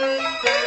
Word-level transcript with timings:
Música 0.00 0.59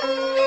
Thank 0.00 0.38
you. 0.38 0.39